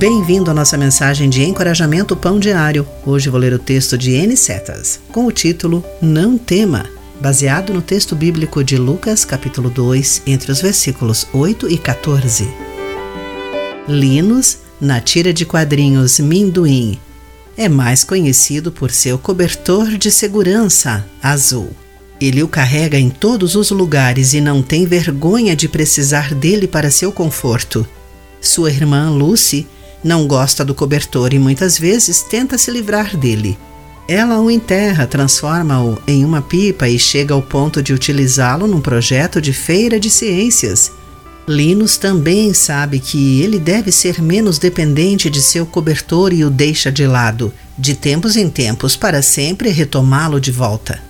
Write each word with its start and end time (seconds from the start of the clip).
Bem-vindo 0.00 0.50
à 0.50 0.54
nossa 0.54 0.78
mensagem 0.78 1.28
de 1.28 1.42
encorajamento 1.42 2.16
Pão 2.16 2.38
Diário. 2.38 2.88
Hoje 3.04 3.28
vou 3.28 3.38
ler 3.38 3.52
o 3.52 3.58
texto 3.58 3.98
de 3.98 4.12
N. 4.12 4.34
Setas, 4.34 4.98
com 5.12 5.26
o 5.26 5.30
título 5.30 5.84
Não 6.00 6.38
Tema, 6.38 6.86
baseado 7.20 7.74
no 7.74 7.82
texto 7.82 8.16
bíblico 8.16 8.64
de 8.64 8.78
Lucas, 8.78 9.26
capítulo 9.26 9.68
2, 9.68 10.22
entre 10.26 10.50
os 10.50 10.62
versículos 10.62 11.26
8 11.34 11.68
e 11.68 11.76
14. 11.76 12.48
Linus, 13.86 14.60
na 14.80 15.02
tira 15.02 15.34
de 15.34 15.44
quadrinhos 15.44 16.18
Minduim, 16.18 16.98
é 17.54 17.68
mais 17.68 18.02
conhecido 18.02 18.72
por 18.72 18.90
seu 18.90 19.18
cobertor 19.18 19.98
de 19.98 20.10
segurança 20.10 21.04
azul. 21.22 21.72
Ele 22.18 22.42
o 22.42 22.48
carrega 22.48 22.98
em 22.98 23.10
todos 23.10 23.54
os 23.54 23.70
lugares 23.70 24.32
e 24.32 24.40
não 24.40 24.62
tem 24.62 24.86
vergonha 24.86 25.54
de 25.54 25.68
precisar 25.68 26.34
dele 26.34 26.66
para 26.66 26.90
seu 26.90 27.12
conforto. 27.12 27.86
Sua 28.40 28.70
irmã 28.70 29.10
Lucy 29.10 29.66
não 30.02 30.26
gosta 30.26 30.64
do 30.64 30.74
cobertor 30.74 31.32
e 31.32 31.38
muitas 31.38 31.78
vezes 31.78 32.22
tenta 32.22 32.56
se 32.56 32.70
livrar 32.70 33.16
dele. 33.16 33.58
Ela 34.08 34.40
o 34.40 34.50
enterra, 34.50 35.06
transforma-o 35.06 35.98
em 36.06 36.24
uma 36.24 36.42
pipa 36.42 36.88
e 36.88 36.98
chega 36.98 37.32
ao 37.32 37.40
ponto 37.40 37.82
de 37.82 37.92
utilizá-lo 37.92 38.66
num 38.66 38.80
projeto 38.80 39.40
de 39.40 39.52
feira 39.52 40.00
de 40.00 40.10
ciências. 40.10 40.90
Linus 41.46 41.96
também 41.96 42.52
sabe 42.52 42.98
que 42.98 43.40
ele 43.40 43.58
deve 43.58 43.92
ser 43.92 44.20
menos 44.20 44.58
dependente 44.58 45.30
de 45.30 45.40
seu 45.40 45.64
cobertor 45.64 46.32
e 46.32 46.44
o 46.44 46.50
deixa 46.50 46.90
de 46.90 47.06
lado, 47.06 47.52
de 47.78 47.94
tempos 47.94 48.36
em 48.36 48.48
tempos, 48.48 48.96
para 48.96 49.22
sempre 49.22 49.70
retomá-lo 49.70 50.40
de 50.40 50.50
volta. 50.50 51.00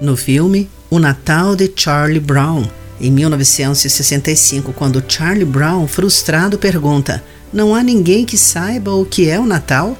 No 0.00 0.16
filme 0.16 0.68
O 0.88 0.98
Natal 0.98 1.54
de 1.54 1.70
Charlie 1.74 2.20
Brown, 2.20 2.64
em 3.00 3.10
1965, 3.10 4.72
quando 4.74 5.02
Charlie 5.08 5.44
Brown, 5.44 5.86
frustrado, 5.86 6.58
pergunta: 6.58 7.22
Não 7.52 7.74
há 7.74 7.82
ninguém 7.82 8.26
que 8.26 8.36
saiba 8.36 8.92
o 8.92 9.06
que 9.06 9.28
é 9.28 9.38
o 9.38 9.46
Natal? 9.46 9.96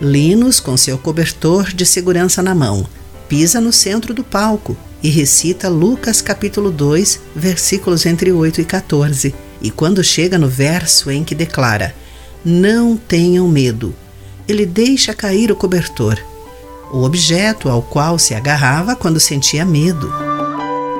Linus, 0.00 0.58
com 0.58 0.76
seu 0.76 0.96
cobertor 0.96 1.72
de 1.72 1.84
segurança 1.84 2.42
na 2.42 2.54
mão, 2.54 2.86
pisa 3.28 3.60
no 3.60 3.72
centro 3.72 4.14
do 4.14 4.24
palco 4.24 4.76
e 5.02 5.10
recita 5.10 5.68
Lucas 5.68 6.22
capítulo 6.22 6.70
2, 6.70 7.20
versículos 7.34 8.06
entre 8.06 8.32
8 8.32 8.60
e 8.60 8.64
14. 8.64 9.34
E 9.60 9.70
quando 9.70 10.02
chega 10.02 10.38
no 10.38 10.48
verso 10.48 11.10
em 11.10 11.24
que 11.24 11.34
declara: 11.34 11.94
Não 12.44 12.96
tenham 12.96 13.46
medo, 13.46 13.94
ele 14.46 14.64
deixa 14.64 15.12
cair 15.12 15.52
o 15.52 15.56
cobertor, 15.56 16.18
o 16.90 17.02
objeto 17.02 17.68
ao 17.68 17.82
qual 17.82 18.18
se 18.18 18.34
agarrava 18.34 18.96
quando 18.96 19.20
sentia 19.20 19.64
medo. 19.64 20.27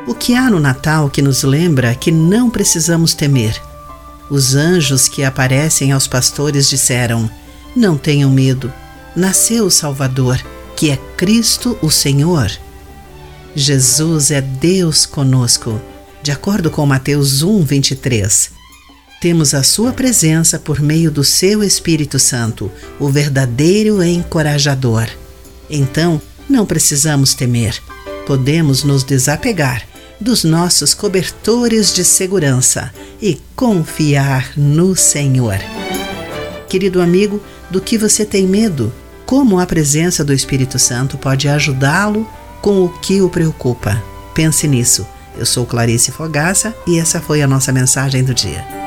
O 0.08 0.14
que 0.14 0.34
há 0.34 0.48
no 0.48 0.58
Natal 0.58 1.10
que 1.10 1.20
nos 1.20 1.42
lembra 1.42 1.94
que 1.94 2.10
não 2.10 2.48
precisamos 2.48 3.12
temer? 3.12 3.60
Os 4.30 4.54
anjos 4.54 5.06
que 5.06 5.22
aparecem 5.22 5.92
aos 5.92 6.06
pastores 6.06 6.66
disseram: 6.66 7.30
Não 7.76 7.98
tenham 7.98 8.30
medo, 8.30 8.72
nasceu 9.14 9.66
o 9.66 9.70
Salvador, 9.70 10.42
que 10.74 10.88
é 10.88 10.96
Cristo 11.14 11.76
o 11.82 11.90
Senhor. 11.90 12.50
Jesus 13.54 14.30
é 14.30 14.40
Deus 14.40 15.04
conosco, 15.04 15.78
de 16.22 16.30
acordo 16.30 16.70
com 16.70 16.86
Mateus 16.86 17.42
1, 17.42 17.64
23. 17.64 18.50
Temos 19.20 19.52
a 19.52 19.62
Sua 19.62 19.92
presença 19.92 20.58
por 20.58 20.80
meio 20.80 21.10
do 21.10 21.22
Seu 21.22 21.62
Espírito 21.62 22.18
Santo, 22.18 22.72
o 22.98 23.10
verdadeiro 23.10 24.02
encorajador. 24.02 25.06
Então, 25.68 26.18
não 26.48 26.64
precisamos 26.64 27.34
temer, 27.34 27.78
podemos 28.26 28.82
nos 28.84 29.04
desapegar 29.04 29.86
dos 30.20 30.44
nossos 30.44 30.94
cobertores 30.94 31.92
de 31.92 32.04
segurança 32.04 32.92
e 33.20 33.40
confiar 33.54 34.52
no 34.56 34.96
Senhor. 34.96 35.58
Querido 36.68 37.00
amigo, 37.00 37.42
do 37.70 37.80
que 37.80 37.96
você 37.96 38.24
tem 38.24 38.46
medo? 38.46 38.92
Como 39.24 39.58
a 39.58 39.66
presença 39.66 40.24
do 40.24 40.32
Espírito 40.32 40.78
Santo 40.78 41.18
pode 41.18 41.48
ajudá-lo 41.48 42.28
com 42.60 42.84
o 42.84 42.88
que 42.88 43.20
o 43.20 43.28
preocupa? 43.28 44.02
Pense 44.34 44.66
nisso. 44.66 45.06
Eu 45.36 45.46
sou 45.46 45.64
Clarice 45.64 46.10
Fogaça 46.10 46.74
e 46.86 46.98
essa 46.98 47.20
foi 47.20 47.42
a 47.42 47.46
nossa 47.46 47.72
mensagem 47.72 48.24
do 48.24 48.34
dia. 48.34 48.77